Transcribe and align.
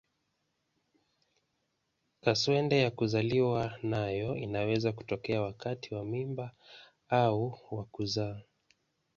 Kaswende 2.23 2.77
ya 2.83 2.91
kuzaliwa 2.91 3.73
nayo 3.83 4.35
inaweza 4.35 4.91
kutokea 4.91 5.41
wakati 5.41 5.95
wa 5.95 6.05
mimba 6.05 6.51
au 7.09 7.59
wa 7.71 7.85
kuzaa. 7.85 8.41